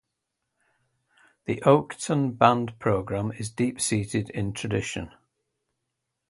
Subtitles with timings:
[1.45, 5.11] The Oakton Band program is deep-seated in tradition.